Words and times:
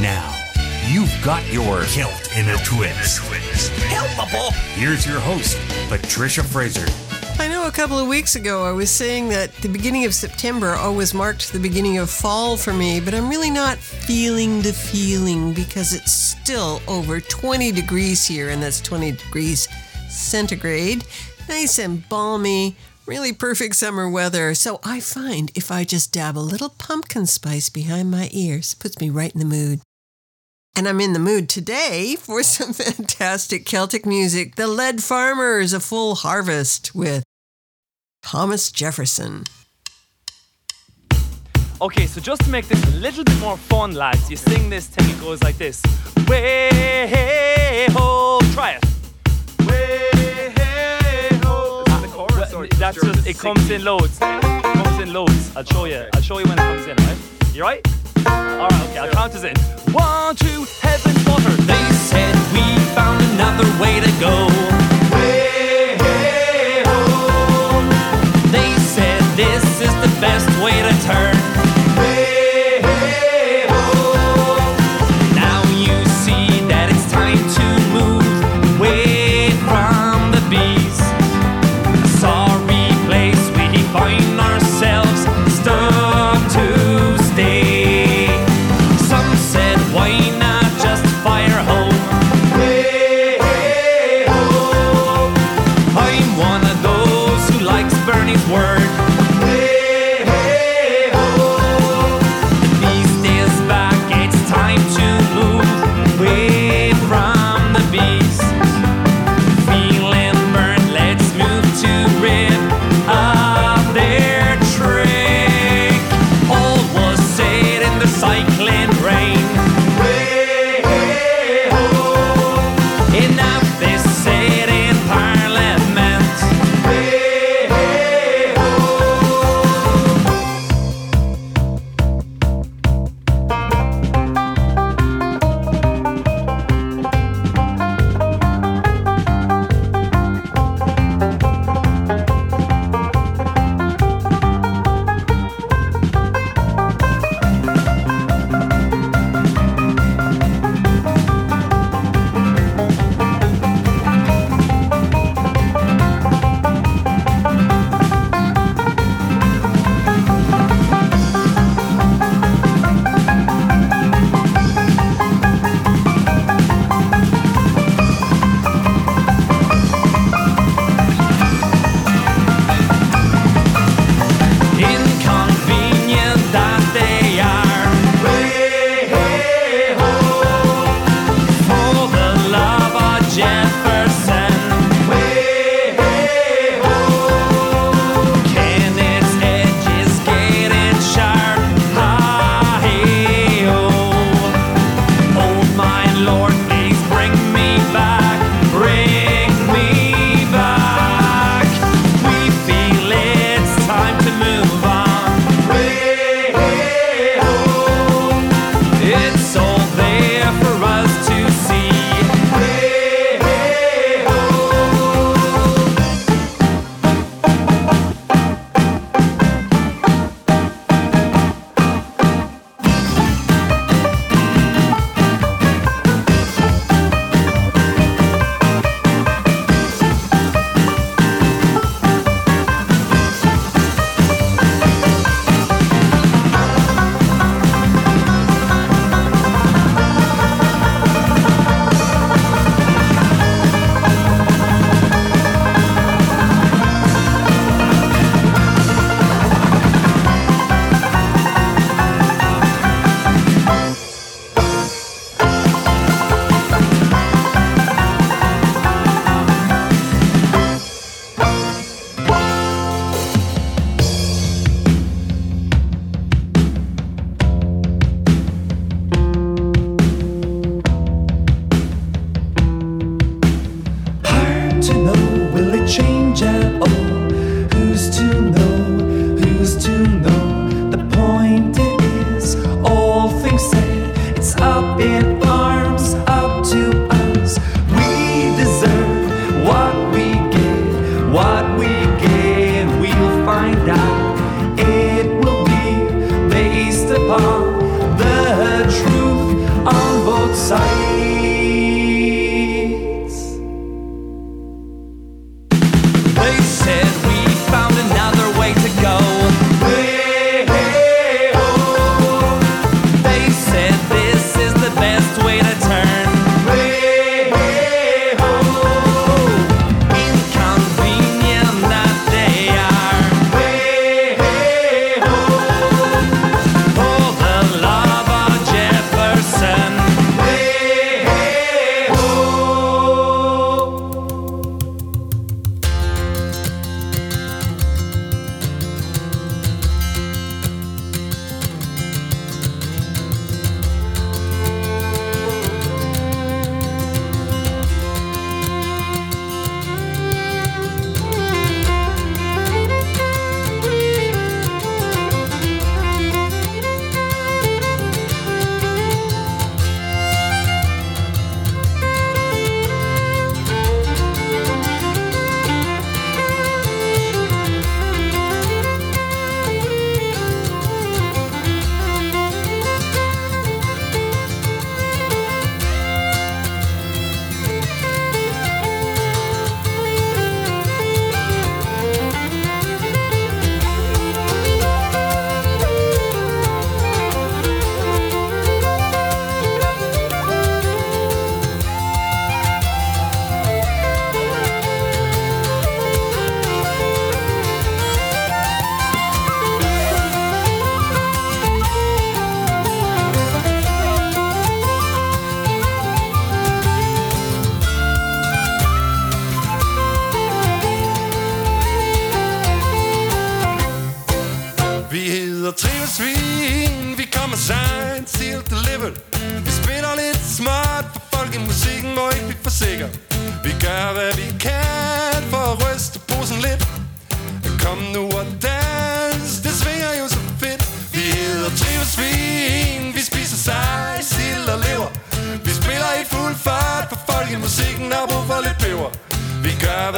Now, 0.00 0.34
you've 0.86 1.14
got 1.22 1.46
your 1.52 1.84
kilt 1.84 2.34
in 2.34 2.48
a 2.48 2.56
twist. 2.64 3.20
Helpable. 3.90 4.50
Here's 4.72 5.06
your 5.06 5.20
host, 5.20 5.58
Patricia 5.90 6.42
Fraser. 6.42 6.86
I 7.38 7.48
know 7.48 7.66
a 7.66 7.70
couple 7.70 7.98
of 7.98 8.08
weeks 8.08 8.34
ago 8.34 8.64
I 8.64 8.72
was 8.72 8.90
saying 8.90 9.28
that 9.28 9.52
the 9.56 9.68
beginning 9.68 10.06
of 10.06 10.14
September 10.14 10.70
always 10.70 11.12
marked 11.12 11.52
the 11.52 11.58
beginning 11.58 11.98
of 11.98 12.08
fall 12.08 12.56
for 12.56 12.72
me, 12.72 12.98
but 12.98 13.12
I'm 13.12 13.28
really 13.28 13.50
not 13.50 13.76
feeling 13.76 14.62
the 14.62 14.72
feeling 14.72 15.52
because 15.52 15.92
it's 15.92 16.12
still 16.12 16.80
over 16.88 17.20
20 17.20 17.70
degrees 17.70 18.26
here, 18.26 18.48
and 18.48 18.62
that's 18.62 18.80
20 18.80 19.12
degrees 19.12 19.68
centigrade. 20.08 21.04
Nice 21.46 21.78
and 21.78 22.08
balmy, 22.08 22.74
really 23.04 23.34
perfect 23.34 23.76
summer 23.76 24.08
weather. 24.08 24.54
So 24.54 24.80
I 24.82 25.00
find 25.00 25.52
if 25.54 25.70
I 25.70 25.84
just 25.84 26.10
dab 26.10 26.38
a 26.38 26.40
little 26.40 26.70
pumpkin 26.70 27.26
spice 27.26 27.68
behind 27.68 28.10
my 28.10 28.30
ears, 28.32 28.72
puts 28.72 28.98
me 28.98 29.10
right 29.10 29.32
in 29.34 29.40
the 29.40 29.44
mood. 29.44 29.80
And 30.76 30.88
I'm 30.88 31.00
in 31.00 31.12
the 31.12 31.18
mood 31.18 31.48
today 31.48 32.16
for 32.16 32.42
some 32.56 32.72
fantastic 32.72 33.66
Celtic 33.66 34.06
music. 34.06 34.56
The 34.56 34.66
Led 34.66 35.02
Farmers, 35.02 35.72
a 35.72 35.80
full 35.80 36.14
harvest 36.14 36.94
with 36.94 37.22
Thomas 38.22 38.70
Jefferson. 38.70 39.44
Okay, 41.82 42.06
so 42.06 42.20
just 42.20 42.44
to 42.44 42.50
make 42.50 42.68
this 42.68 42.82
a 42.94 42.96
little 42.98 43.24
bit 43.24 43.38
more 43.40 43.56
fun, 43.56 43.94
lads, 43.94 44.30
you 44.30 44.36
sing 44.36 44.68
this 44.68 44.86
thing, 44.86 45.08
it 45.08 45.18
goes 45.18 45.42
like 45.42 45.56
this. 45.56 45.82
Way 46.28 47.86
ho, 47.90 48.38
try 48.52 48.72
it. 48.72 48.84
Way 49.66 50.52
ho. 51.42 51.80
Is 51.80 51.86
that 51.86 52.02
the 52.02 52.08
chorus 52.08 52.52
or 52.52 52.66
That's 52.66 52.96
just 52.96 53.14
just, 53.14 53.26
it 53.26 53.38
comes 53.38 53.70
in 53.70 53.82
loads. 53.82 54.18
It 54.20 54.42
comes 54.62 55.00
in 55.00 55.12
loads. 55.14 55.56
I'll 55.56 55.64
show 55.64 55.86
you. 55.86 56.04
I'll 56.12 56.20
show 56.20 56.38
you 56.38 56.44
when 56.44 56.58
it 56.58 56.62
comes 56.62 56.86
in, 56.86 56.96
right? 56.96 57.16
You 57.54 57.62
right? 57.62 57.99
Alright, 58.60 58.88
okay, 58.88 58.98
I'll 58.98 59.10
count 59.12 59.34
us 59.34 59.44
in. 59.44 59.56
One, 59.92 60.36
two, 60.36 60.66
heaven's 60.80 61.24
water. 61.26 61.50
They 61.62 61.84
said 62.10 62.34
we 62.52 62.64
found 62.94 63.20
another 63.34 63.66
way 63.82 64.00
to 64.00 64.10
go. 64.20 64.48
They 68.52 68.74
said 68.94 69.20
this 69.36 69.64
is 69.80 69.94
the 70.04 70.10
best 70.20 70.48
way 70.62 70.82
to 70.82 70.92
turn. 71.06 71.39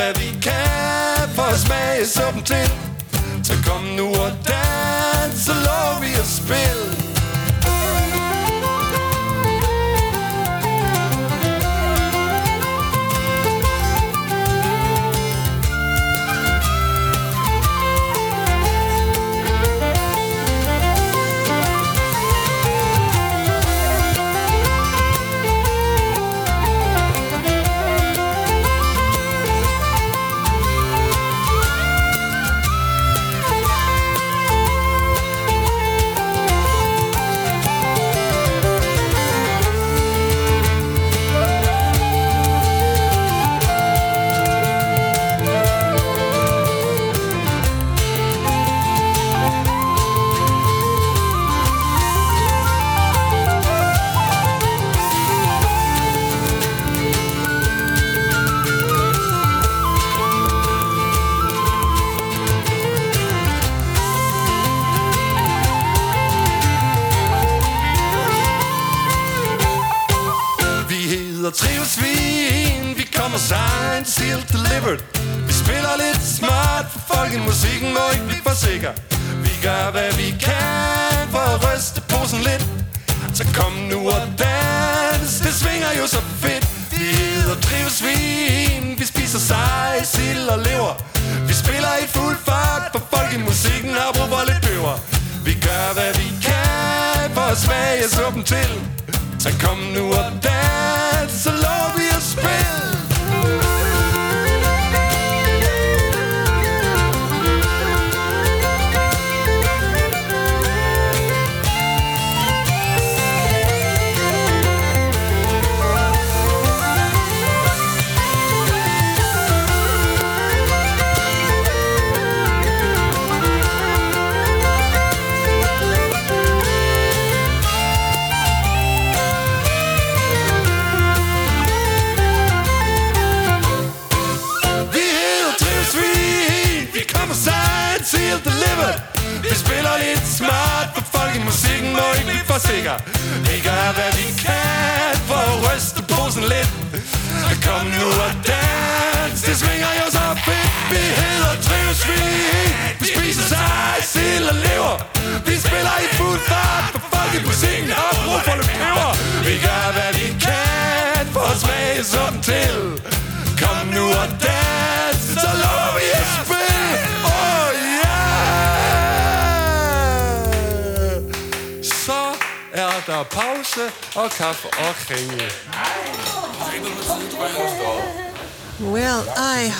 hvad 0.02 0.14
vi 0.14 0.28
kan 0.42 1.28
for 1.34 1.42
at 1.42 1.58
smage 1.58 2.06
suppen 2.06 2.42
til. 2.42 2.66
Så 3.44 3.54
kom 3.66 3.82
nu 3.96 4.06
og 4.06 4.32
dans, 4.48 5.34
så 5.46 5.52
lov 5.68 6.02
vi 6.02 6.10
at 6.22 6.26
spille. 6.26 7.11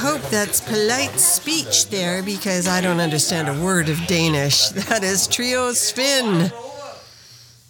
hope 0.03 0.23
that's 0.31 0.61
polite 0.61 1.17
speech 1.21 1.87
there 1.87 2.25
because 2.25 2.67
I 2.67 2.81
don't 2.81 2.99
understand 2.99 3.49
a 3.49 3.65
word 3.65 3.89
of 3.89 4.05
Danish. 4.09 4.69
That 4.89 5.05
is 5.05 5.29
Trio 5.29 5.73
Spin. 5.73 6.51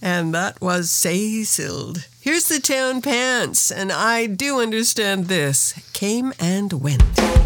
And 0.00 0.32
that 0.32 0.58
was 0.58 0.88
Saysild. 0.88 2.06
Here's 2.20 2.48
the 2.48 2.58
town 2.58 3.02
pants, 3.02 3.70
and 3.70 3.92
I 3.92 4.26
do 4.26 4.60
understand 4.60 5.26
this. 5.26 5.74
Came 5.92 6.32
and 6.40 6.72
went. 6.72 7.41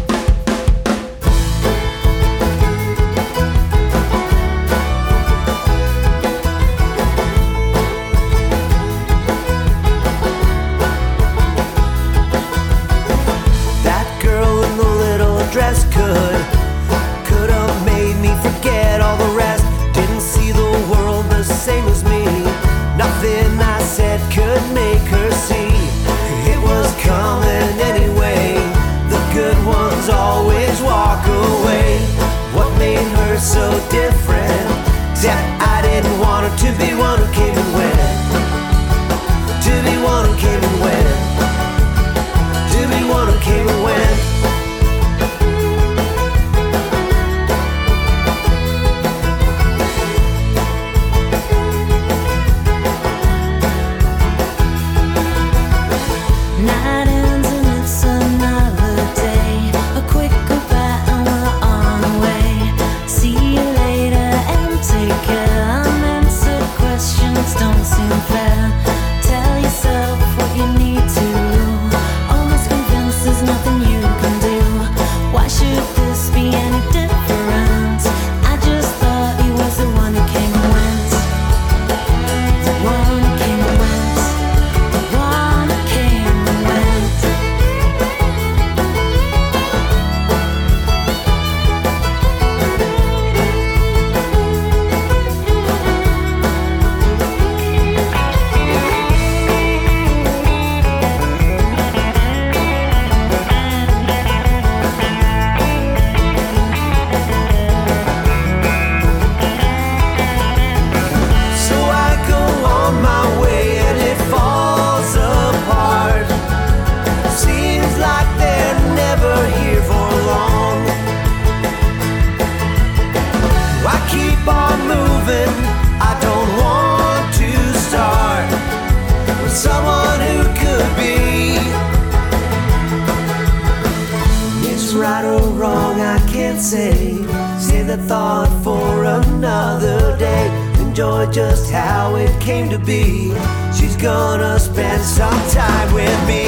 Thought 138.07 138.47
for 138.63 139.03
another 139.03 140.17
day. 140.17 140.47
Enjoy 140.79 141.29
just 141.29 141.69
how 141.69 142.15
it 142.15 142.31
came 142.41 142.69
to 142.69 142.79
be. 142.79 143.33
She's 143.75 143.97
gonna 143.97 144.57
spend 144.59 145.01
some 145.03 145.39
time 145.51 145.93
with 145.93 146.19
me. 146.25 146.47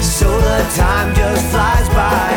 So 0.00 0.30
the 0.30 0.62
time 0.76 1.12
just 1.14 1.44
flies 1.50 1.88
by. 1.90 2.30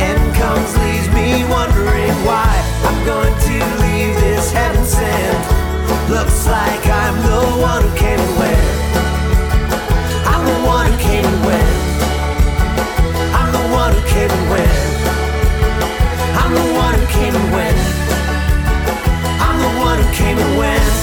And 0.00 0.20
comes, 0.36 0.72
leaves 0.82 1.08
me 1.12 1.44
wondering 1.52 2.14
why 2.24 2.50
I'm 2.88 3.04
going 3.04 3.34
to 3.48 3.54
leave 3.84 4.14
this 4.24 4.50
heaven 4.52 4.84
sent. 4.86 5.38
Looks 6.08 6.46
like 6.46 6.84
I'm 6.86 7.16
the 7.28 7.42
one 7.60 7.82
who 7.82 7.92
came 7.96 8.20
and 8.20 8.38
went. 8.40 8.64
I'm 10.32 10.44
the 10.46 10.58
one 10.66 10.86
who 10.90 10.98
came 10.98 11.24
and 11.24 11.46
went. 11.46 11.91
I'm 16.52 16.68
the 16.68 16.74
one 16.74 16.94
who 16.94 17.06
came 17.06 17.34
and 17.34 17.50
went. 17.50 17.78
I'm 19.40 19.58
the 19.58 19.80
one 19.80 19.98
who 20.02 20.12
came 20.12 20.36
and 20.36 20.58
went. 20.58 21.01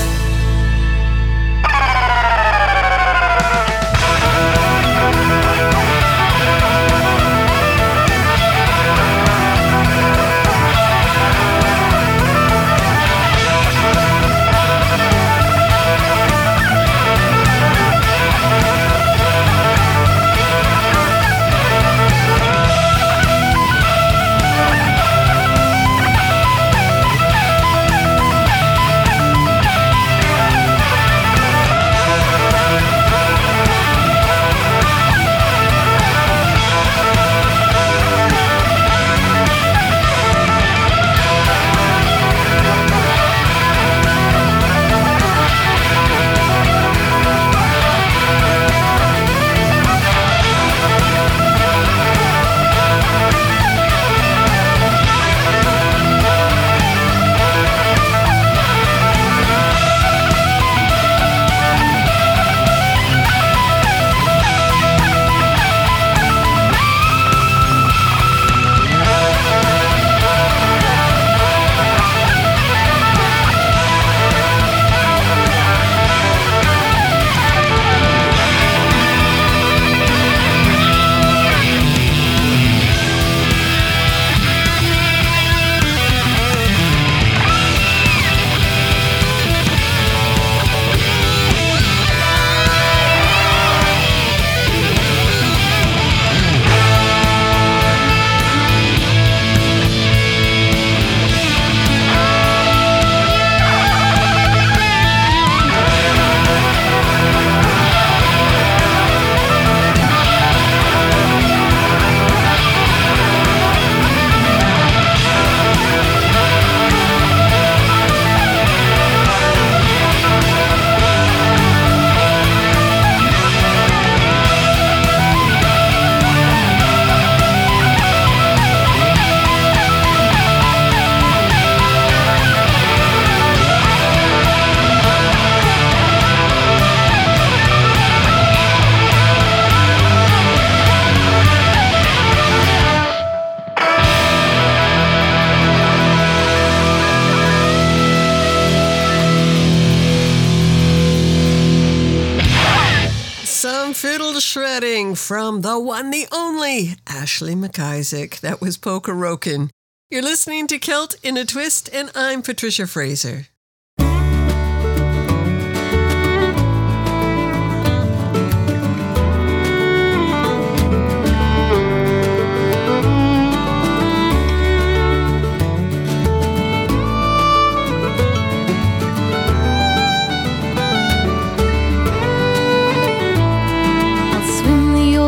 From 155.30 155.62
the 155.62 155.78
one, 155.78 156.10
the 156.10 156.26
only 156.32 156.96
Ashley 157.06 157.54
MacIsaac. 157.54 158.40
That 158.40 158.62
was 158.62 158.78
Poker 158.78 159.14
Roken. 159.14 159.70
You're 160.10 160.24
listening 160.24 160.66
to 160.66 160.80
Kilt 160.80 161.18
in 161.22 161.38
a 161.38 161.46
Twist, 161.46 161.88
and 161.94 162.10
I'm 162.16 162.42
Patricia 162.42 162.88
Fraser. 162.88 163.46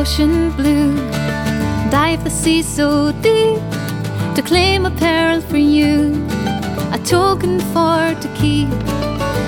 Ocean 0.02 0.50
blue, 0.54 0.96
dive 1.92 2.24
the 2.24 2.30
sea 2.30 2.64
so 2.64 3.12
deep 3.22 3.62
to 4.36 4.42
claim 4.44 4.88
a 4.88 4.90
pearl 4.90 5.40
for 5.42 5.58
you, 5.58 6.26
a 6.92 7.00
token 7.06 7.60
for 7.72 8.00
to 8.24 8.28
keep, 8.36 8.68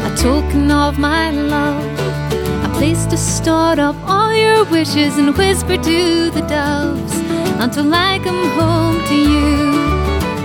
a 0.10 0.12
token 0.16 0.70
of 0.70 1.00
my 1.00 1.32
love, 1.32 1.84
a 2.68 2.70
place 2.78 3.08
to 3.08 3.18
store 3.18 3.80
up 3.80 3.96
all 4.06 4.32
your 4.32 4.64
wishes 4.66 5.18
and 5.18 5.36
whisper 5.36 5.76
to 5.76 6.30
the 6.30 6.46
doves 6.48 7.16
until 7.64 7.92
I 7.92 8.20
come 8.24 8.46
home 8.60 8.98
to 9.10 9.18
you. 9.34 9.50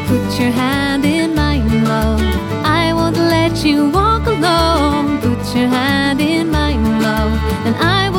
Put 0.08 0.40
your 0.40 0.52
hand 0.52 1.04
in 1.04 1.34
mine, 1.34 1.84
love. 1.84 2.22
I 2.64 2.94
won't 2.94 3.18
let 3.18 3.62
you 3.62 3.90
walk 3.90 4.26
alone. 4.26 5.20
Put 5.20 5.54
your 5.54 5.68
hand 5.68 6.22
in 6.22 6.50
mine, 6.50 7.02
love, 7.02 7.32
and 7.66 7.76
I 7.76 8.08
will 8.08 8.17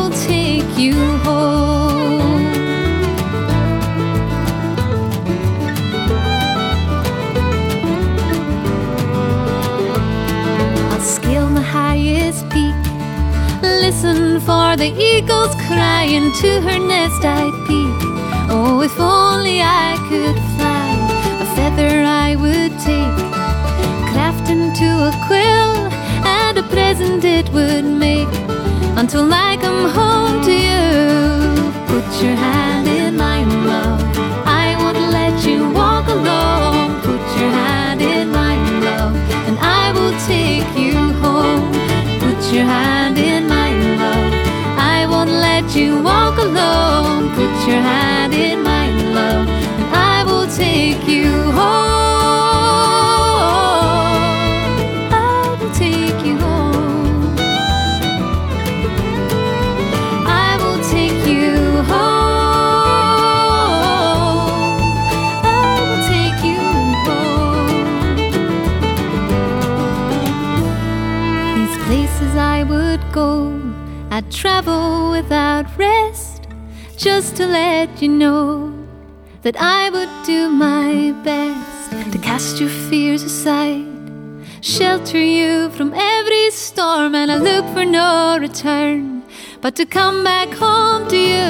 you 0.80 0.94
home. 0.94 2.54
I'll 10.90 11.02
scale 11.02 11.48
the 11.48 11.62
highest 11.62 12.50
peak. 12.50 12.74
Listen 13.62 14.40
for 14.40 14.78
the 14.78 14.94
eagles 14.98 15.54
crying 15.68 16.32
to 16.42 16.62
her 16.62 16.80
nest 16.80 17.26
I'd 17.26 17.52
peek. 17.68 18.00
Oh, 18.50 18.82
if 18.82 18.98
only 18.98 19.62
I 19.62 19.98
could 20.08 20.38
fly, 20.56 20.92
a 21.44 21.48
feather 21.58 22.04
I 22.06 22.38
would 22.38 22.72
take, 22.80 23.20
craft 24.14 24.50
into 24.50 24.88
a 25.10 25.12
quill, 25.28 25.72
and 26.26 26.58
a 26.58 26.64
present 26.64 27.26
it 27.26 27.50
would 27.50 27.84
make. 27.84 28.59
Until 29.00 29.34
I 29.34 29.56
come 29.56 29.90
home 29.98 30.44
to 30.44 30.52
you, 30.52 31.72
put 31.88 32.22
your 32.22 32.36
hand 32.36 32.86
in 32.86 33.16
mine, 33.16 33.48
love. 33.66 34.02
I 34.46 34.76
won't 34.78 35.00
let 35.18 35.46
you 35.48 35.72
walk 35.72 36.10
alone. 36.10 37.00
Put 37.00 37.24
your 37.40 37.50
hand 37.50 38.02
in 38.02 38.30
mine, 38.30 38.82
love, 38.84 39.16
and 39.48 39.58
I 39.58 39.94
will 39.94 40.12
take 40.28 40.68
you 40.78 40.98
home. 41.24 41.72
Put 42.20 42.54
your 42.54 42.66
hand 42.66 43.18
in 43.18 43.48
mine, 43.48 43.98
love. 43.98 44.34
I 44.78 45.08
won't 45.10 45.32
let 45.32 45.74
you 45.78 46.02
walk 46.04 46.38
alone. 46.38 47.30
Put 47.36 47.56
your 47.70 47.82
hand 47.92 48.34
in 48.34 48.62
mine, 48.64 49.14
love, 49.14 49.48
and 49.48 49.96
I 49.96 50.26
will 50.26 50.48
take 50.52 51.08
you 51.08 51.32
home. 51.54 51.99
Travel 74.40 75.12
without 75.12 75.66
rest 75.78 76.48
just 76.96 77.36
to 77.36 77.46
let 77.46 78.02
you 78.02 78.08
know 78.08 78.74
that 79.42 79.58
I 79.60 79.90
would 79.90 80.10
do 80.26 80.50
my 80.50 81.12
best 81.26 81.92
to 82.14 82.18
cast 82.20 82.58
your 82.62 82.70
fears 82.70 83.22
aside, 83.24 83.86
shelter 84.62 85.22
you 85.22 85.70
from 85.72 85.94
every 85.94 86.52
storm, 86.52 87.16
and 87.16 87.30
I 87.30 87.38
look 87.38 87.66
for 87.74 87.84
no 87.84 88.38
return 88.40 89.24
but 89.60 89.76
to 89.76 89.86
come 89.86 90.24
back 90.24 90.48
home 90.54 91.10
to 91.10 91.18
you. 91.18 91.50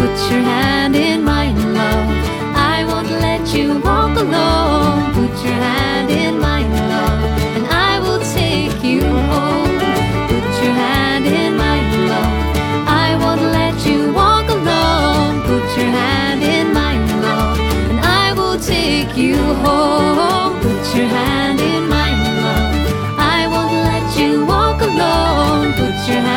Put 0.00 0.16
your 0.30 0.40
hand 0.40 0.96
in 0.96 1.22
mine, 1.22 1.74
love. 1.74 2.08
I 2.56 2.82
won't 2.88 3.10
let 3.10 3.54
you 3.54 3.78
walk 3.80 4.16
alone. 4.16 5.12
Put 5.12 5.34
your 5.44 5.58
hand 5.68 6.10
in 6.10 6.38
mine, 6.38 6.70
your 26.06 26.20
hand 26.20 26.33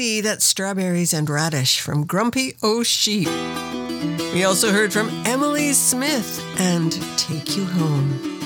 Spicy, 0.00 0.20
that's 0.22 0.46
strawberries 0.46 1.12
and 1.12 1.28
radish 1.28 1.78
from 1.78 2.06
Grumpy 2.06 2.56
O 2.62 2.82
Sheep. 2.82 3.28
We 4.32 4.44
also 4.44 4.72
heard 4.72 4.94
from 4.94 5.10
Emily 5.26 5.74
Smith 5.74 6.42
and 6.58 6.92
Take 7.18 7.54
You 7.54 7.66
Home. 7.66 8.40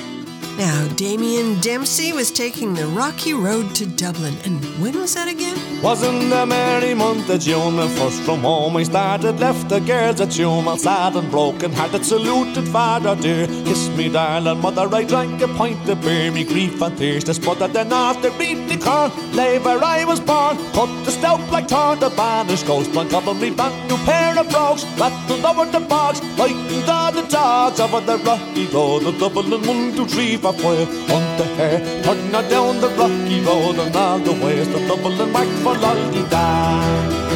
Now, 0.59 0.89
Damien 0.97 1.61
Dempsey 1.61 2.13
was 2.13 2.33
taking 2.33 2.75
the 2.75 2.89
rocky 2.89 3.35
road 3.35 3.73
to 3.77 3.87
Dublin. 3.87 4.35
And 4.45 4.65
when 4.83 4.99
was 4.99 5.15
that 5.15 5.29
again? 5.29 5.74
Was 5.85 6.03
in 6.03 6.31
the 6.31 6.47
merry 6.47 6.95
month 6.95 7.29
of 7.29 7.41
June 7.41 7.77
when 7.77 7.91
first 7.91 8.23
from 8.23 8.41
home. 8.41 8.75
I 8.79 8.85
started 8.85 9.39
Left 9.39 9.69
the 9.69 9.81
girls 9.81 10.19
at 10.19 10.35
home 10.35 10.67
all 10.67 10.79
sad 10.79 11.15
and 11.15 11.31
broken 11.31 11.73
hearted 11.75 12.07
Saluted 12.07 12.67
father 12.69 13.15
dear. 13.15 13.47
Kiss 13.67 13.91
me 13.91 14.09
darling 14.09 14.63
mother 14.63 14.89
I 14.95 15.05
drank 15.05 15.43
a 15.43 15.49
pint 15.49 15.87
of 15.91 16.01
beer. 16.01 16.31
Me 16.33 16.43
grief 16.43 16.81
and 16.81 16.97
tears 16.97 17.25
to 17.25 17.35
spot 17.35 17.59
then 17.75 17.93
after 17.93 18.31
beat 18.39 18.67
the 18.67 18.79
corn 18.79 19.13
Lay 19.37 19.59
where 19.59 19.85
I 19.85 20.05
was 20.05 20.21
born 20.21 20.57
Cut 20.73 20.89
the 21.05 21.11
stout 21.11 21.53
like 21.53 21.69
torn 21.69 22.01
The 22.01 22.09
banish 22.09 22.63
ghost 22.63 22.91
Blank 22.93 23.11
couple 23.11 23.35
me 23.35 23.51
back 23.51 23.75
new 23.87 23.99
pair 24.07 24.39
of 24.39 24.49
brogues 24.49 24.87
Rattled 24.99 25.45
over 25.45 25.71
the 25.71 25.81
bogs 25.81 26.23
Lightened 26.39 26.89
all 26.89 27.13
the 27.13 27.27
dogs. 27.29 27.79
Over 27.79 28.01
the 28.01 28.17
rocky 28.25 28.67
road 28.69 29.03
The 29.03 29.13
Dublin 29.19 29.67
one, 29.67 29.95
two, 29.95 30.07
three, 30.07 30.39
four, 30.39 30.55
five 30.55 31.11
On 31.11 31.37
the 31.37 31.45
hair. 31.57 32.03
Turning 32.05 32.49
down 32.49 32.81
the 32.81 32.89
rocky 32.97 33.41
road 33.43 33.77
And 33.77 33.95
all 33.95 34.19
the 34.19 34.33
ways 34.33 34.67
The 34.69 34.81
Dublin 34.89 35.31
mark 35.31 35.49
for 35.63 35.74
lolly-da 35.83 37.34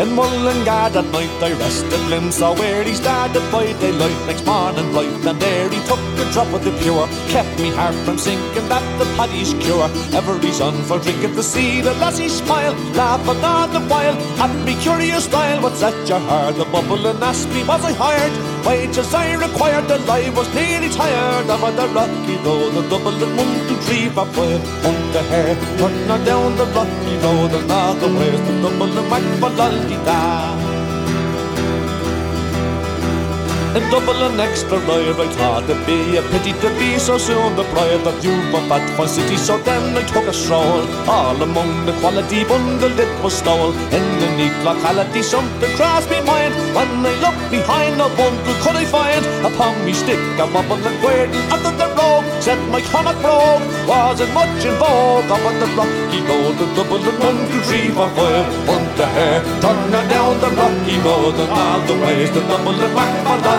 in 0.00 0.14
Mullingar 0.14 0.90
that 0.90 1.06
night 1.10 1.42
I 1.42 1.52
rested 1.52 2.00
limbs 2.08 2.36
saw 2.36 2.54
where 2.54 2.82
he 2.84 2.94
started 2.94 3.42
by 3.50 3.72
daylight 3.80 4.20
next 4.26 4.46
morning 4.46 4.90
bright 4.92 5.26
and 5.26 5.40
there 5.40 5.68
he 5.68 5.80
took 5.86 5.98
a 6.22 6.24
drop 6.32 6.52
of 6.54 6.64
the 6.64 6.72
pure 6.82 7.06
kept 7.28 7.58
me 7.58 7.70
heart 7.70 7.94
from 8.06 8.18
sinking 8.18 8.68
that 8.68 8.86
the 8.98 9.06
paddy's 9.16 9.52
cure 9.64 9.90
every 10.14 10.52
son 10.52 10.74
for 10.84 10.98
drinking 10.98 11.34
to 11.34 11.42
see 11.42 11.80
the 11.80 11.92
lassie 11.94 12.28
smile 12.28 12.74
laughing 12.94 13.44
all 13.44 13.68
the 13.68 13.80
while. 13.92 14.14
Had 14.40 14.54
me 14.66 14.74
curious 14.80 15.24
style 15.24 15.60
what's 15.62 15.82
at 15.82 16.08
your 16.08 16.20
heart 16.20 16.56
the 16.56 16.64
bubble 16.64 17.06
and 17.06 17.22
asked 17.22 17.48
me 17.50 17.62
was 17.64 17.84
I 17.84 17.92
hired. 17.92 18.34
Wages 18.66 19.14
I 19.14 19.34
required 19.34 19.86
the 19.88 19.98
life 20.10 20.34
was 20.36 20.48
nearly 20.54 20.88
tired. 20.88 21.46
Of 21.50 21.62
the 21.78 21.86
rocky 21.96 22.36
road 22.44 22.72
the 22.74 22.82
Dublin 22.90 23.18
on 24.88 24.98
the 25.14 25.22
hair. 25.30 25.54
Turn 25.78 26.24
down 26.24 26.56
the 26.56 26.66
rocky 26.76 27.14
road 27.24 27.52
and 27.58 27.72
all 27.72 27.94
the 27.94 28.08
ways 28.18 28.40
the 28.46 28.54
Dublin 28.62 29.08
back 29.10 29.26
for 29.40 29.50
da 29.96 30.77
In 33.76 33.84
Dublin 33.90 34.40
extra 34.40 34.78
ride 34.88 35.20
I 35.20 35.28
thought 35.36 35.68
it'd 35.68 35.84
be 35.86 36.16
a 36.16 36.22
pity 36.32 36.52
to 36.64 36.68
be 36.80 36.98
so 36.98 37.18
soon 37.18 37.54
the 37.54 37.64
pride 37.64 38.06
of 38.06 38.24
you 38.24 38.32
but 38.50 38.66
bad 38.68 38.84
for 38.96 39.06
city 39.06 39.36
so 39.36 39.58
then 39.58 39.96
I 39.96 40.02
took 40.08 40.24
a 40.24 40.32
stroll 40.32 40.88
all 41.06 41.36
among 41.42 41.84
the 41.84 41.92
quality 42.00 42.44
bundle 42.44 42.98
it 42.98 43.12
was 43.22 43.34
stole 43.36 43.72
in 43.92 44.06
the 44.20 44.28
neat 44.38 44.56
locality 44.64 45.22
something 45.22 45.70
crossed 45.76 46.08
me 46.08 46.20
mind 46.24 46.54
when 46.74 46.88
I 47.04 47.12
looked 47.20 47.50
behind 47.50 48.00
a 48.00 48.08
bundle 48.16 48.56
could 48.64 48.76
I 48.76 48.86
find. 48.86 49.24
Upon 49.44 49.84
me 49.84 49.92
stick 49.92 50.18
a 50.40 50.46
bubble 50.48 50.80
and 50.80 50.98
quaiding 51.04 51.46
under 51.52 51.74
the 51.76 51.88
road 51.92 52.24
said 52.40 52.58
my 52.72 52.80
comic 52.88 53.20
brogue 53.20 53.68
wasn't 53.86 54.32
much 54.32 54.64
in 54.64 54.74
vogue 54.80 55.28
up 55.28 55.44
on 55.44 55.54
the 55.60 55.68
rocky 55.76 56.20
road 56.24 56.56
the 56.56 56.66
Dublin 56.72 57.04
one 57.20 57.40
two 57.52 57.60
three 57.68 57.88
four 57.92 58.08
five. 58.16 58.48
On 58.72 58.82
the 58.96 59.06
hair 59.06 59.38
turning 59.60 60.08
down 60.08 60.40
the 60.40 60.50
rocky 60.56 60.96
road. 61.04 61.36
And 61.36 61.52
all 61.52 61.80
the 61.84 61.94
ways 62.02 62.30
the 62.32 62.40
double 62.48 62.72
Dublin 62.72 62.94
back 62.96 63.42
the 63.44 63.57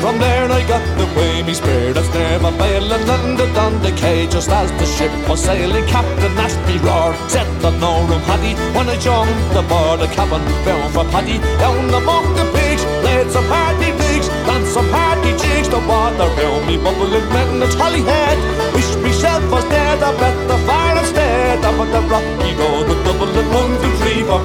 from 0.00 0.18
there 0.18 0.50
I 0.50 0.66
got 0.66 0.84
the 0.98 1.06
way 1.16 1.42
me 1.42 1.54
spirits 1.54 2.08
never 2.14 2.50
failing 2.58 3.06
landed 3.06 3.56
on 3.56 3.82
the 3.82 3.92
cage 3.92 4.32
just 4.32 4.48
as 4.48 4.70
the 4.80 4.86
ship 4.86 5.12
was 5.28 5.44
sailing 5.44 5.86
Captain 5.86 6.32
asked 6.38 6.62
me 6.66 6.78
roar 6.78 7.14
said 7.28 7.46
that 7.62 7.76
no 7.78 7.92
room 8.08 8.22
had 8.22 8.40
he. 8.40 8.54
When 8.76 8.88
I 8.88 8.96
jumped 8.98 9.54
aboard 9.54 10.00
the 10.00 10.08
cabin 10.16 10.42
bound 10.64 10.92
for 10.94 11.04
Paddy 11.12 11.38
down 11.62 11.92
among 11.92 12.34
the 12.34 12.46
pigs 12.54 12.82
played 13.02 13.30
some 13.30 13.46
party 13.46 13.92
pigs 14.00 14.28
done 14.48 14.64
some 14.66 14.88
party 14.88 15.30
jigs 15.42 15.68
the 15.68 15.80
water 15.90 16.26
around 16.26 16.66
me 16.66 16.76
bubbling 16.76 17.28
men 17.34 17.60
the 17.60 17.68
tally 17.76 18.02
head 18.02 18.69
myself 19.02 19.44
was 19.50 19.64
there 19.68 19.96
to 20.02 20.10
bet 20.20 20.36
the 20.48 20.56
fire 20.66 20.98
instead 20.98 21.64
up 21.64 21.78
on 21.82 21.88
the 21.90 22.02
rocky 22.12 22.50
road 22.60 22.84
the 22.90 22.96
Dublin 23.04 23.48
one 23.58 23.72
two 23.82 23.92
three 24.00 24.22
for 24.28 24.40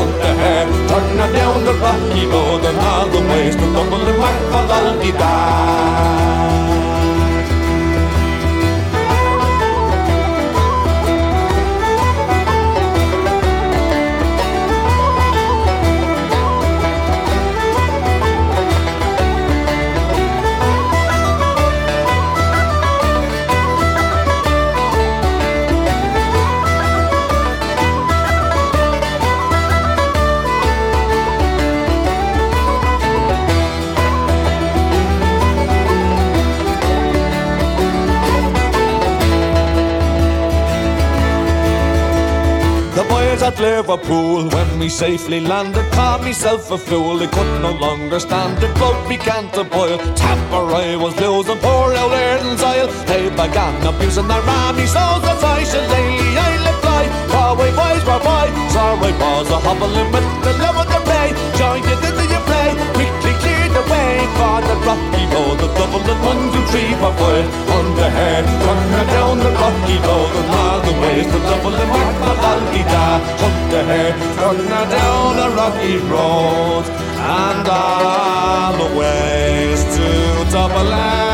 on 0.00 0.08
the 0.20 0.30
hair 0.40 0.66
turn 0.88 1.16
down 1.38 1.64
the 1.64 1.74
rocky 1.84 2.24
road 2.32 2.62
and 2.70 2.78
all 2.90 3.06
the 3.14 3.22
ways 3.30 3.54
to 3.56 3.66
Dublin 3.76 4.18
whack 4.20 4.40
for 4.50 4.64
lolly 4.70 5.12
da 5.12 6.63
at 43.44 43.60
Liverpool. 43.60 44.48
When 44.48 44.78
we 44.78 44.88
safely 44.88 45.40
landed 45.40 45.86
called 45.92 46.22
myself 46.22 46.70
a 46.70 46.78
fool. 46.78 47.22
I 47.22 47.26
could 47.26 47.52
no 47.60 47.72
longer 47.72 48.18
stand 48.18 48.62
it 48.62 48.74
blood 48.74 49.08
began 49.08 49.50
to 49.52 49.64
boil 49.64 49.98
I 50.84 50.96
was 50.96 51.14
losing 51.20 51.58
poor 51.58 51.88
old 52.00 52.12
Ireland's 52.12 52.62
Isle 52.62 52.88
they 53.06 53.28
began 53.28 53.74
abusing 53.86 54.28
their 54.28 54.42
army 54.42 54.86
souls 54.86 55.24
as 55.32 55.42
I 55.44 55.60
should 55.70 55.88
lately 55.94 56.30
I 56.48 56.52
let 56.64 56.78
fly. 56.82 57.04
Galway 57.32 57.70
boys 57.80 58.04
were 58.08 58.22
by 58.24 58.46
sorry 58.74 59.12
was 59.20 59.50
a 59.50 59.58
hobbling 59.66 60.10
with 60.14 60.26
the 60.44 60.52
love 60.64 60.78
of 60.82 60.86
the 60.92 61.00
ray 61.10 61.30
joined 61.58 61.84
play 61.84 61.94
quickly 62.00 62.26
cleared 62.26 62.33
the 63.74 63.82
way 63.90 64.12
for 64.38 64.58
the 64.68 64.76
rocky 64.86 65.24
road 65.34 65.56
the 65.62 65.68
Dublin 65.78 66.18
one 66.30 66.42
two 66.52 66.64
three 66.70 66.92
four 67.00 67.14
five 67.20 67.46
on 67.76 67.86
the 67.98 68.08
head 68.16 68.44
turn 68.64 68.82
her 68.94 69.06
down 69.14 69.36
the 69.46 69.52
rocky 69.62 69.98
road 70.06 70.32
and 70.40 70.50
all 70.60 70.80
the 70.88 70.94
ways 71.02 71.26
the 71.34 71.40
Dublin 71.48 71.88
mark 71.94 72.16
the 72.24 72.32
lolly 72.42 72.82
da. 72.92 73.06
Put 73.40 73.56
the 73.72 73.82
hair 73.90 74.10
turn 74.38 74.60
her 74.72 74.86
down 74.96 75.32
a 75.46 75.48
rocky 75.60 75.96
road 76.12 76.84
and 77.42 77.68
all 77.68 78.72
the 78.82 78.90
ways 78.98 79.80
to 79.94 80.06
Dublin 80.52 80.88
back 80.90 81.33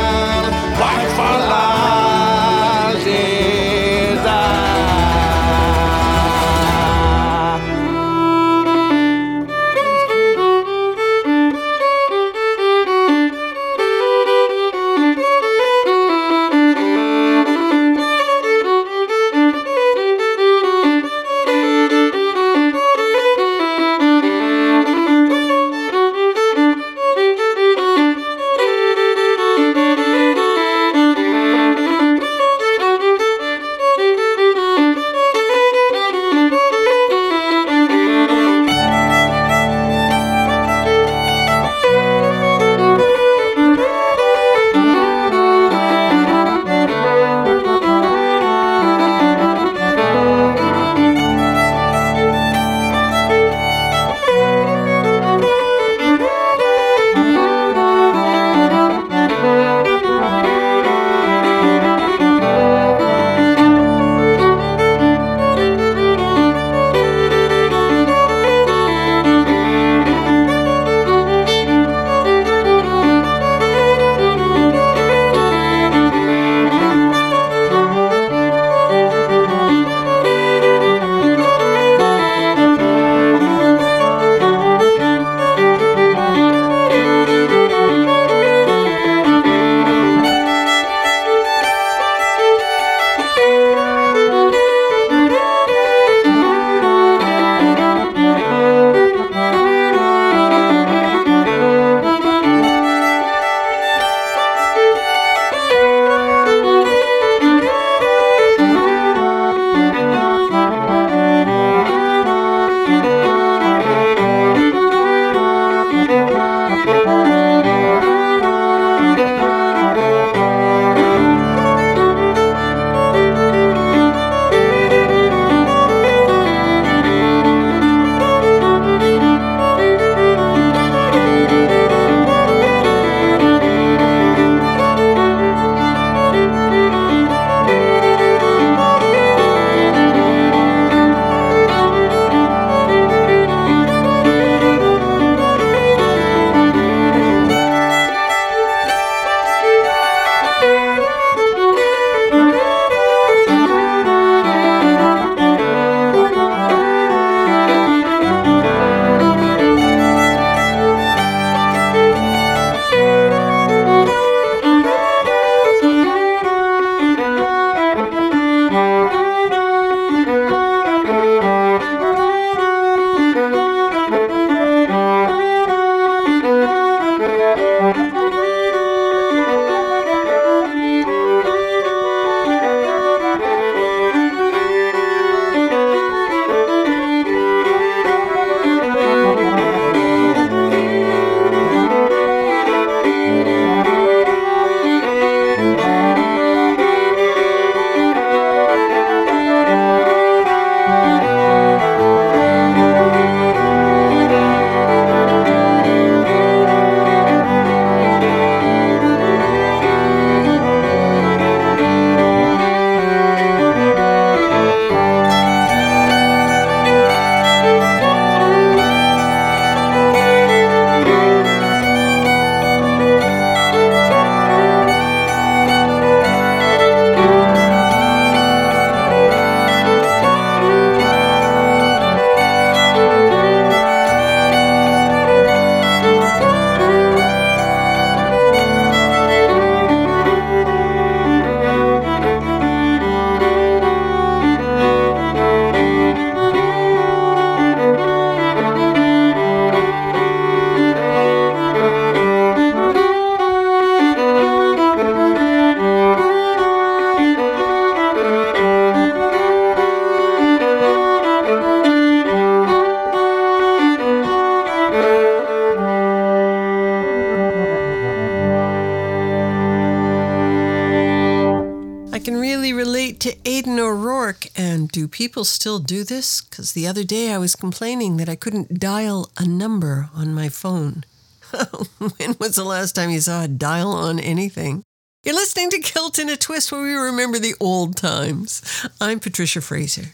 people 275.21 275.45
still 275.45 275.79
do 275.79 276.03
this? 276.03 276.41
Because 276.41 276.73
the 276.73 276.87
other 276.87 277.05
day 277.05 277.31
I 277.31 277.37
was 277.37 277.55
complaining 277.55 278.17
that 278.17 278.29
I 278.31 278.37
couldn't 278.37 278.81
dial 278.81 279.31
a 279.37 279.47
number 279.47 280.09
on 280.15 280.35
my 280.35 280.49
phone. 280.49 281.05
when 282.17 282.37
was 282.41 282.55
the 282.55 282.65
last 282.65 282.95
time 282.95 283.11
you 283.11 283.21
saw 283.21 283.43
a 283.43 283.49
dial 283.49 283.93
on 283.93 284.19
anything? 284.19 284.83
You're 285.23 285.35
listening 285.35 285.69
to 285.73 285.79
Kilt 285.81 286.19
in 286.19 286.31
a 286.31 286.39
Twist, 286.39 286.73
where 286.73 286.81
we 286.81 286.95
remember 286.95 287.39
the 287.39 287.55
old 287.61 287.99
times. 287.99 288.63
I'm 288.99 289.21
Patricia 289.21 289.61
Fraser. 289.61 290.07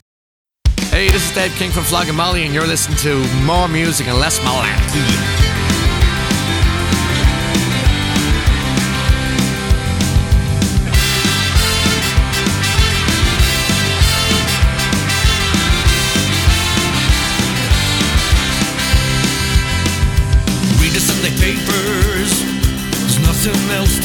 Hey, 0.91 1.09
this 1.11 1.29
is 1.29 1.33
Dave 1.37 1.53
King 1.53 1.71
from 1.71 1.85
Flogging 1.85 2.17
Molly, 2.17 2.45
and 2.45 2.53
you're 2.53 2.67
listening 2.67 2.99
to 2.99 3.25
More 3.45 3.69
Music 3.69 4.09
and 4.09 4.19
Less 4.19 4.41
Malarkey. 4.41 5.46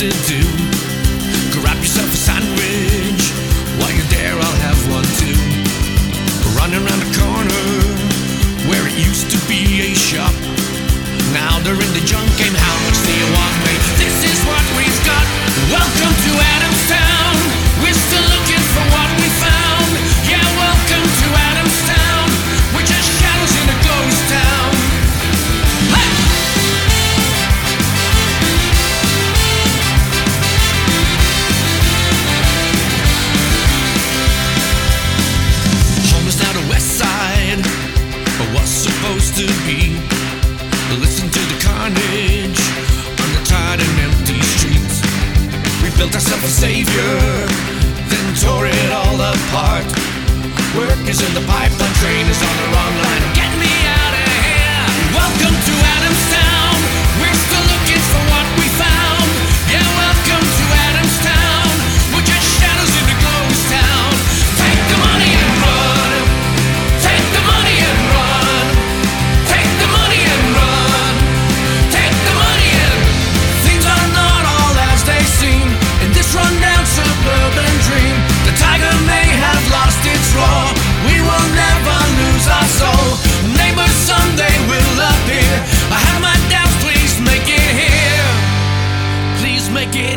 to 0.02 0.10
do. 0.28 0.61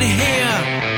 here. 0.07 0.94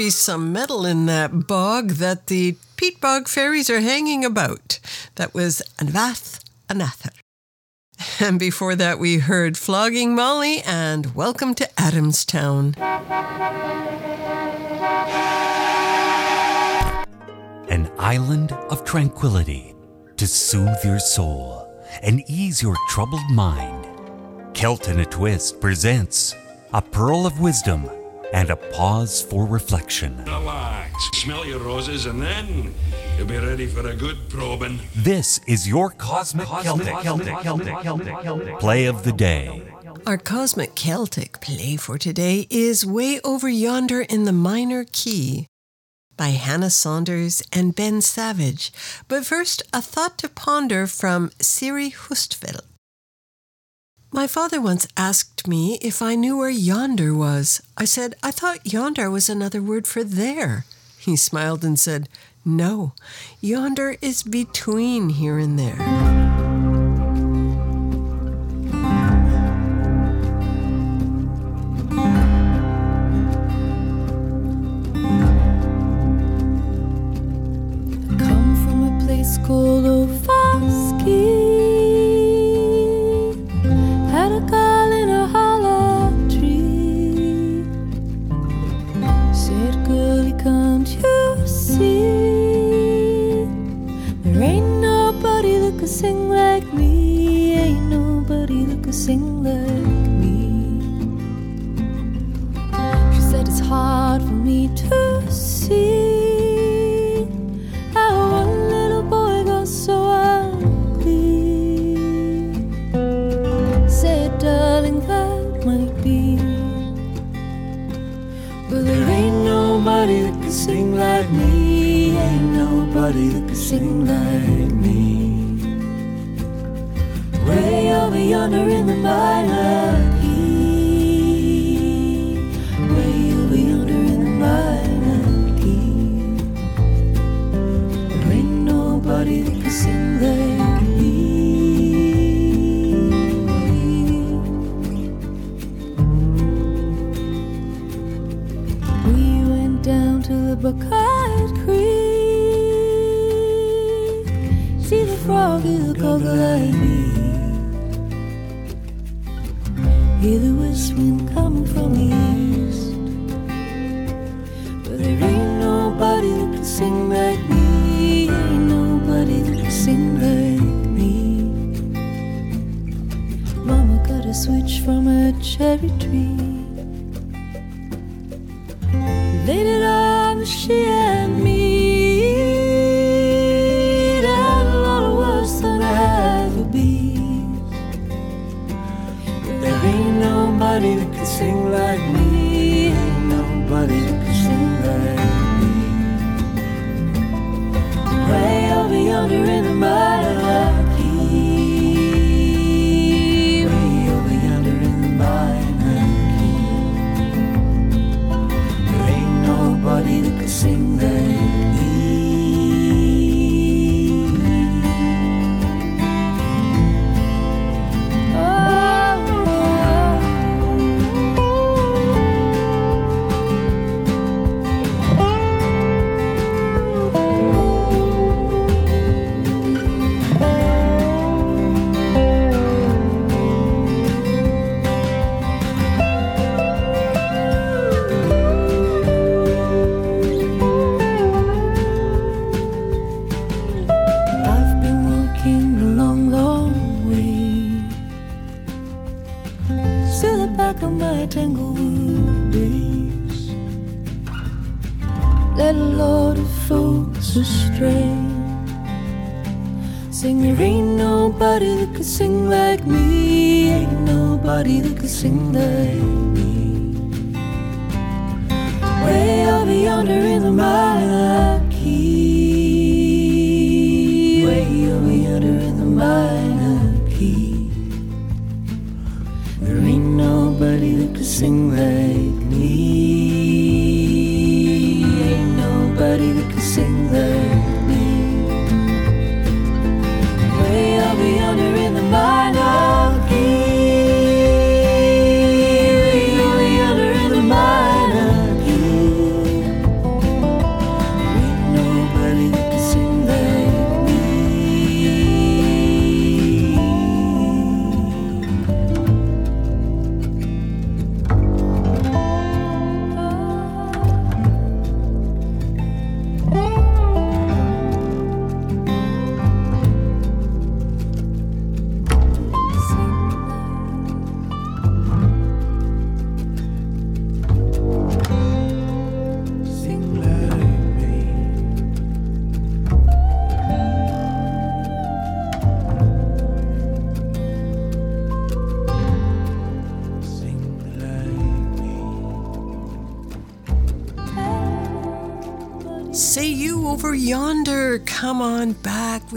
Be 0.00 0.08
some 0.08 0.50
metal 0.50 0.86
in 0.86 1.04
that 1.04 1.46
bog 1.46 1.90
that 1.90 2.28
the 2.28 2.56
peat 2.76 2.98
bog 3.02 3.28
fairies 3.28 3.68
are 3.68 3.80
hanging 3.80 4.24
about. 4.24 4.78
That 5.16 5.34
was 5.34 5.60
Anvath 5.76 6.42
Anather. 6.70 7.10
And 8.18 8.38
before 8.38 8.74
that, 8.76 8.98
we 8.98 9.18
heard 9.18 9.58
Flogging 9.58 10.14
Molly 10.14 10.62
and 10.62 11.14
Welcome 11.14 11.54
to 11.56 11.68
Adamstown. 11.76 12.78
An 17.68 17.92
island 17.98 18.52
of 18.70 18.86
tranquility 18.86 19.74
to 20.16 20.26
soothe 20.26 20.82
your 20.82 20.98
soul 20.98 21.70
and 22.00 22.24
ease 22.26 22.62
your 22.62 22.76
troubled 22.88 23.30
mind. 23.32 23.86
Celt 24.54 24.88
in 24.88 25.00
a 25.00 25.04
Twist 25.04 25.60
presents 25.60 26.34
a 26.72 26.80
pearl 26.80 27.26
of 27.26 27.38
wisdom 27.38 27.86
and 28.32 28.50
a 28.50 28.56
pause 28.56 29.22
for 29.22 29.46
reflection. 29.46 30.24
Relax, 30.24 30.92
smell 31.14 31.44
your 31.44 31.60
roses, 31.60 32.06
and 32.06 32.22
then 32.22 32.74
you'll 33.16 33.26
be 33.26 33.38
ready 33.38 33.66
for 33.66 33.86
a 33.88 33.94
good 33.94 34.16
probing. 34.28 34.80
This 34.94 35.40
is 35.46 35.68
your 35.68 35.90
Cosmic, 35.90 36.46
Celtic, 36.46 36.94
play 38.58 38.86
of 38.86 39.04
the 39.04 39.12
day. 39.12 39.62
Our 40.06 40.18
Cosmic 40.18 40.74
Celtic 40.74 41.40
play 41.40 41.76
for 41.76 41.98
today 41.98 42.46
is 42.50 42.86
Way 42.86 43.20
Over 43.22 43.48
Yonder 43.48 44.02
in 44.02 44.24
the 44.24 44.32
Minor 44.32 44.84
Key 44.90 45.46
by 46.16 46.28
Hannah 46.28 46.70
Sanders 46.70 47.42
and 47.52 47.74
Ben 47.74 48.00
Savage. 48.00 48.72
But 49.08 49.24
first, 49.24 49.62
a 49.72 49.82
thought 49.82 50.18
to 50.18 50.28
ponder 50.28 50.86
from 50.86 51.30
Siri 51.40 51.90
Hustvedt. 51.90 52.60
My 54.12 54.26
father 54.26 54.60
once 54.60 54.88
asked 54.96 55.46
me 55.46 55.78
if 55.80 56.02
I 56.02 56.16
knew 56.16 56.36
where 56.36 56.50
yonder 56.50 57.14
was. 57.14 57.62
I 57.76 57.84
said, 57.84 58.16
I 58.24 58.32
thought 58.32 58.72
yonder 58.72 59.08
was 59.08 59.30
another 59.30 59.62
word 59.62 59.86
for 59.86 60.02
there. 60.02 60.64
He 60.98 61.14
smiled 61.14 61.64
and 61.64 61.78
said, 61.78 62.08
No, 62.44 62.92
yonder 63.40 63.96
is 64.02 64.24
between 64.24 65.10
here 65.10 65.38
and 65.38 65.56
there. 65.56 66.29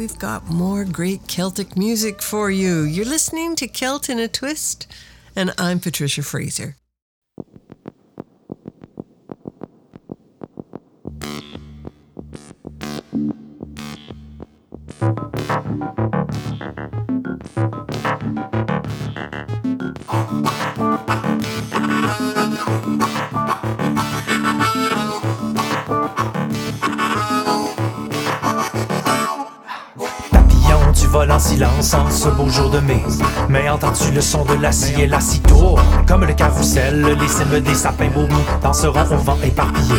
We've 0.04 0.20
got 0.20 0.50
more 0.50 0.84
great 0.84 1.30
Celtic 1.30 1.78
music 1.78 2.22
for 2.22 2.52
you. 2.52 2.82
You're 2.82 3.06
listening 3.06 3.56
to 3.56 3.70
Celt 3.70 4.10
in 4.10 4.20
a 4.20 4.28
Twist, 4.28 4.86
and 5.34 5.54
I'm 5.58 5.80
Patricia 5.80 6.24
Fraser. 6.24 6.76
Voles 31.14 31.32
en 31.32 31.38
silence 31.38 31.94
en 31.94 32.10
ce 32.10 32.28
beau 32.28 32.50
jour 32.50 32.72
de 32.72 32.80
mai. 32.80 33.04
Mais 33.48 33.70
entends-tu 33.70 34.10
le 34.12 34.20
son 34.20 34.46
de 34.46 34.56
la 34.56 34.72
scie 34.72 35.00
et 35.00 35.06
la 35.06 35.20
tourne 35.48 35.80
Comme 36.08 36.26
le 36.26 36.34
carrousel, 36.34 37.04
les 37.04 37.28
cimes 37.28 37.60
des 37.60 37.76
sapins 37.76 38.10
baumis 38.10 38.34
danseront 38.64 39.14
au 39.14 39.18
vent 39.18 39.38
éparpillé. 39.44 39.94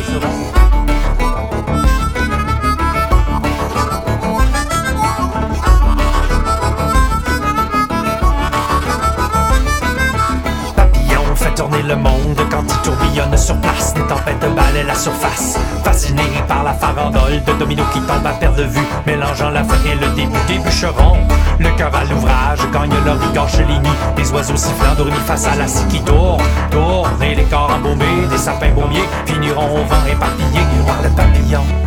Papillon 10.75 11.37
fait 11.37 11.55
tourner 11.55 11.83
le 11.83 11.95
monde 11.95 12.41
quand 12.51 12.65
il 12.69 12.83
tourbillonne 12.83 13.37
sur 13.37 13.57
place. 13.61 13.94
Tempêtes 14.25 14.41
de 14.41 14.87
la 14.87 14.95
surface. 14.95 15.59
Fasciné 15.85 16.23
par 16.49 16.65
la 16.65 16.73
farandole 16.73 17.43
de 17.47 17.53
dominos 17.59 17.87
qui 17.93 18.01
tombent 18.01 18.27
à 18.27 18.33
perte 18.33 18.57
de 18.57 18.63
vue, 18.63 18.87
mélangeant 19.07 19.51
la 19.51 19.63
fin 19.63 19.77
et 19.85 19.95
le 19.95 20.09
début 20.15 20.39
des 20.49 20.59
bûcherons. 20.59 21.19
Le 21.59 21.69
cœur 21.77 21.95
à 21.95 22.05
l'ouvrage 22.05 22.61
gagne 22.73 22.95
leur 23.05 23.17
les 23.19 23.79
nids. 23.79 23.89
Des 24.17 24.33
oiseaux 24.33 24.57
sifflants 24.57 24.95
dormis 24.97 25.13
face 25.27 25.47
à 25.47 25.57
la 25.57 25.69
scie 25.69 25.87
qui 25.89 26.01
tourne, 26.01 26.43
tourne. 26.71 27.23
Et 27.23 27.35
les 27.35 27.45
corps 27.45 27.71
embaumés 27.71 28.27
des 28.31 28.39
sapins 28.39 28.71
baumiers 28.71 29.09
finiront 29.27 29.81
au 29.81 29.85
vent 29.85 30.07
éparpillés 30.11 30.67
par 30.87 31.03
le 31.03 31.11
papillon. 31.11 31.84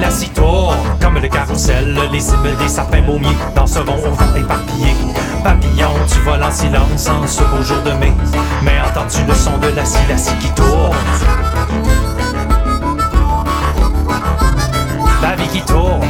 La 0.00 0.10
scie 0.10 0.30
tourne 0.30 0.76
comme 1.00 1.18
le 1.18 1.28
carrousel, 1.28 1.98
les 2.12 2.20
cimes 2.20 2.56
des 2.58 2.68
sapins 2.68 3.02
baumiers 3.02 3.36
danseront 3.54 3.96
au 3.96 4.14
vent 4.14 4.34
éparpillé. 4.36 4.94
Papillon, 5.44 5.90
tu 6.10 6.18
voles 6.20 6.42
en 6.42 6.50
silence 6.50 7.08
en 7.08 7.26
ce 7.26 7.42
beau 7.42 7.62
jour 7.62 7.82
de 7.82 7.92
mai. 7.92 8.12
Mais 8.62 8.78
entends-tu 8.86 9.22
le 9.26 9.34
son 9.34 9.56
de 9.58 9.68
la 9.68 9.84
scie, 9.84 9.98
la 10.08 10.16
scie 10.16 10.34
qui 10.40 10.50
tourne? 10.50 10.96
La 15.22 15.36
vie 15.36 15.48
qui 15.48 15.62
tourne. 15.62 16.06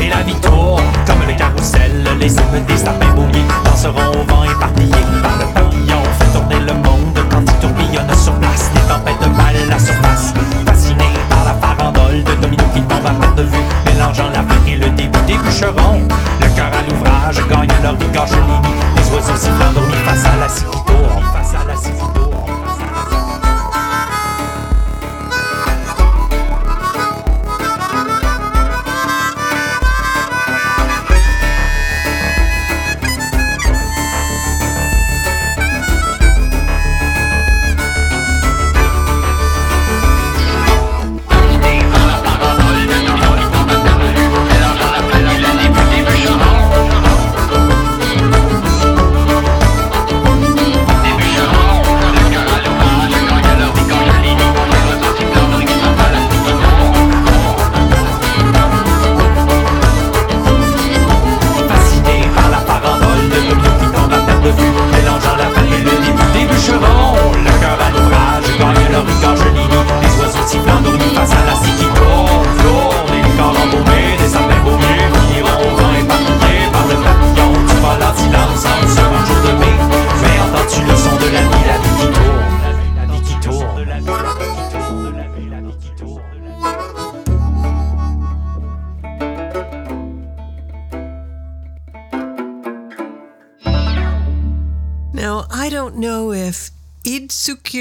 Et 0.00 0.08
la 0.08 0.22
vie 0.22 0.40
tourne 0.40 0.84
comme 1.06 1.26
le 1.26 1.34
carrousel, 1.36 2.04
les 2.18 2.28
cimes 2.28 2.64
des 2.66 2.76
sapins 2.76 3.14
baumiers 3.14 3.44
danseront 3.64 4.10
au 4.10 4.24
vent 4.32 4.44
éparpillé 4.44 4.92
par 5.22 5.36
le 5.38 5.46
papillon. 5.54 6.02
Fait 6.18 6.32
tourner 6.32 6.60
le 6.60 6.74
monde 6.74 7.18
quand 7.30 7.42
il 7.46 7.54
tourbillonne 7.60 8.14
sur 8.16 8.34
place. 8.34 8.70
Les 8.74 8.80
tempêtes 8.82 9.20
de 9.20 9.28
la 9.68 9.78
surface. 9.78 10.32
Fasciné 10.66 11.04
par 11.28 11.44
la 11.44 11.54
farandole 11.54 12.22
de 12.24 12.34
dominos 12.42 12.66
qui 12.74 12.80
tombent 12.82 13.06
à 13.06 13.10
perte 13.10 13.36
de 13.36 13.42
vue, 13.42 13.64
mélangeant 13.86 14.28
la 14.32 14.42
fin 14.42 14.60
et 14.66 14.76
le 14.76 14.90
début 14.90 15.20
des 15.26 15.38
bûcherons. 15.38 16.00
Le 16.40 16.48
cœur 16.56 16.70
à 16.72 16.82
l'ouvrage 16.88 17.48
gagne 17.48 17.68
leur 17.82 17.98
rigueur 17.98 18.26
chez 18.26 18.36
les 18.96 19.14
oiseaux 19.14 19.36
sifflants 19.36 19.72
dormis 19.74 19.94
face 20.04 20.24
à 20.24 20.36
la 20.36 20.48
scie 20.48 20.85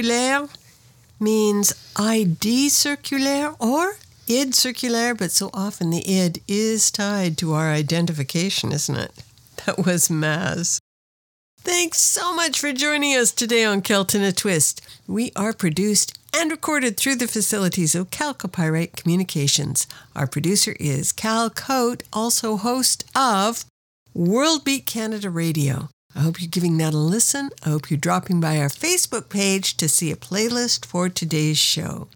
circulaire 0.06 0.48
means 1.20 1.74
ID 1.96 2.70
circulaire 2.70 3.56
or 3.60 3.96
id 4.28 4.54
circulaire, 4.54 5.16
but 5.16 5.32
so 5.32 5.50
often 5.52 5.90
the 5.90 6.08
id 6.08 6.44
is 6.48 6.92
tied 6.92 7.40
to 7.40 7.54
our 7.54 7.72
identification, 7.72 8.72
isn't 8.72 8.96
it? 8.96 9.12
That 9.66 9.84
was 9.84 10.10
Maz. 10.10 10.78
Thanks 11.58 11.98
so 12.00 12.36
much 12.36 12.60
for 12.60 12.72
joining 12.72 13.18
us 13.18 13.32
today 13.32 13.66
on 13.66 13.82
Celt 13.82 14.14
a 14.14 14.32
Twist. 14.32 14.80
We 15.08 15.32
are 15.36 15.54
produced 15.54 16.20
and 16.32 16.52
recorded 16.52 16.98
through 16.98 17.16
the 17.16 17.28
facilities 17.28 17.96
of 17.96 18.12
Calcopyrite 18.12 18.96
Communications. 18.96 19.88
Our 20.16 20.28
producer 20.28 20.76
is 20.80 21.12
Cal 21.12 21.50
Koat, 21.50 22.04
also 22.14 22.58
host 22.58 23.06
of 23.16 23.66
World 24.14 24.64
Beat 24.66 24.86
Canada 24.86 25.32
Radio. 25.32 25.90
I 26.16 26.22
hope 26.22 26.42
you're 26.42 26.50
giving 26.50 26.78
that 26.78 26.94
a 26.94 26.98
listen. 26.98 27.50
I 27.66 27.70
hope 27.70 27.92
you're 27.92 27.98
dropping 27.98 28.40
by 28.40 28.58
our 28.60 28.70
Facebook 28.70 29.30
page 29.30 29.76
to 29.78 29.90
see 29.90 30.12
a 30.12 30.16
playlist 30.16 30.86
for 30.86 31.10
today's 31.10 31.58
show. 31.58 32.08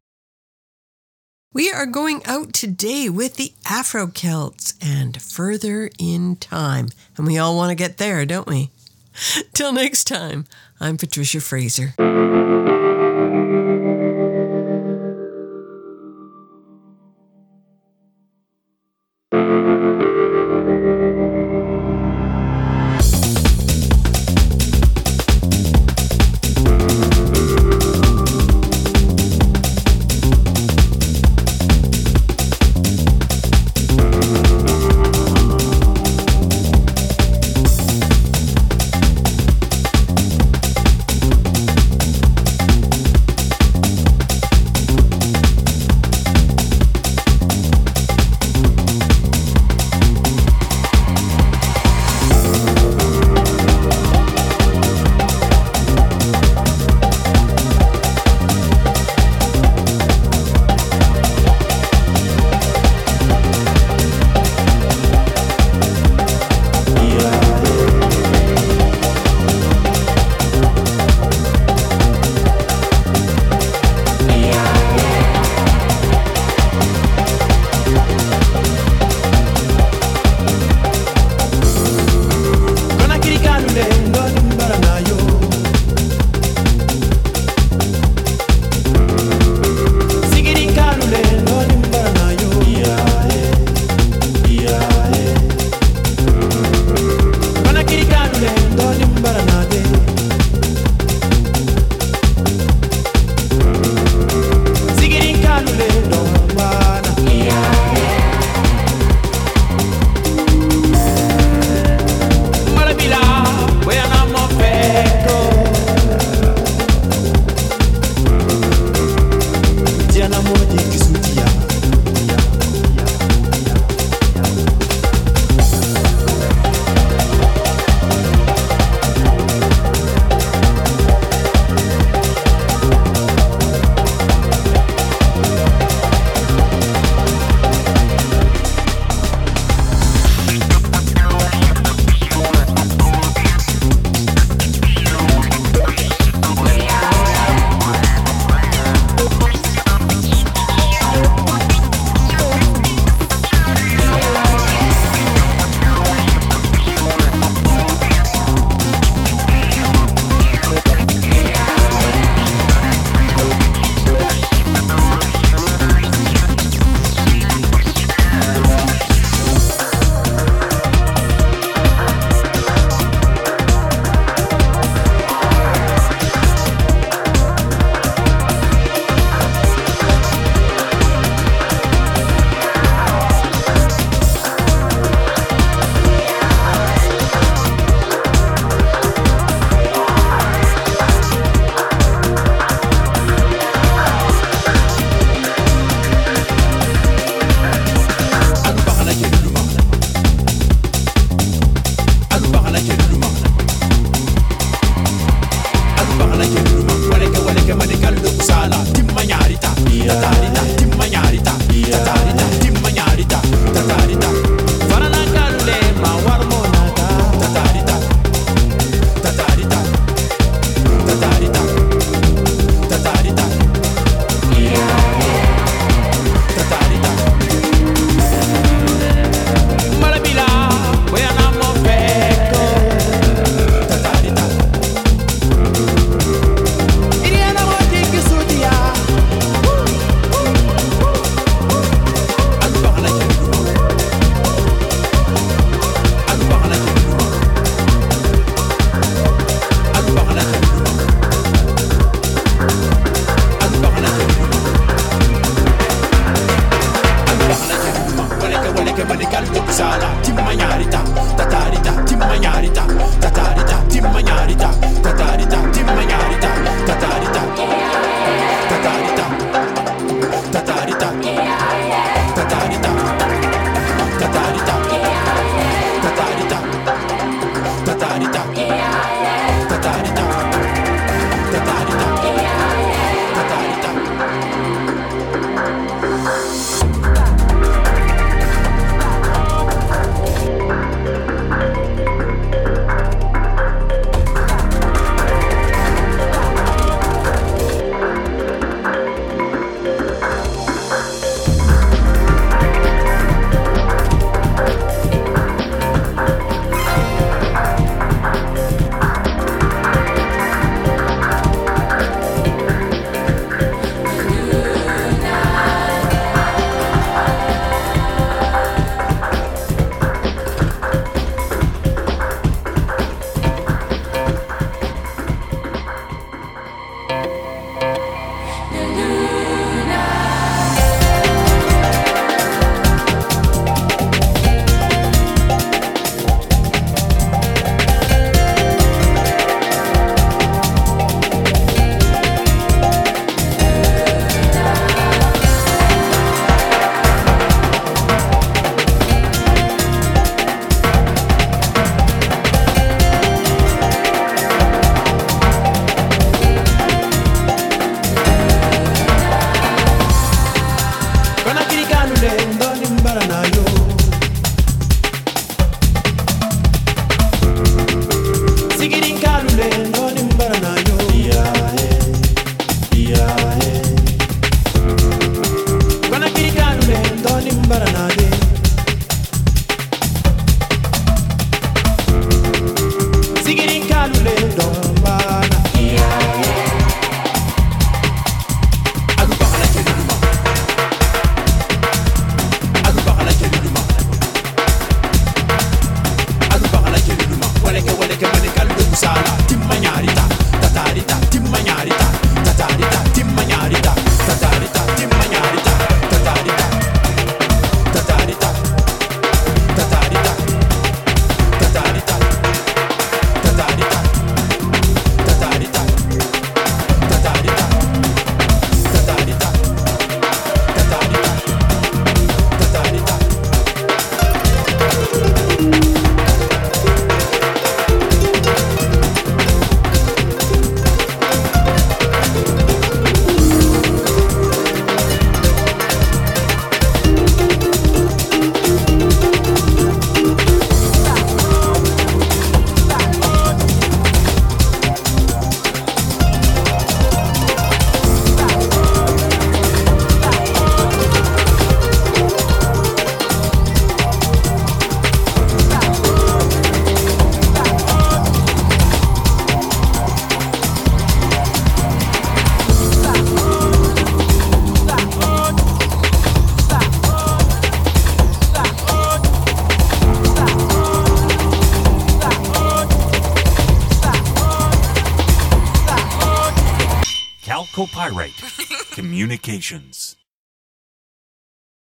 We 1.51 1.69
are 1.71 1.85
going 1.85 2.25
out 2.25 2.53
today 2.53 3.09
with 3.09 3.35
the 3.35 3.53
Afro 3.65 4.07
Celts 4.07 4.75
and 4.81 5.21
further 5.21 5.89
in 5.99 6.37
time. 6.37 6.89
And 7.17 7.27
we 7.27 7.37
all 7.37 7.57
want 7.57 7.71
to 7.71 7.75
get 7.75 7.97
there, 7.97 8.25
don't 8.25 8.47
we? 8.47 8.69
Till 9.53 9.73
next 9.73 10.05
time, 10.05 10.45
I'm 10.79 10.95
Patricia 10.95 11.41
Fraser. 11.41 11.93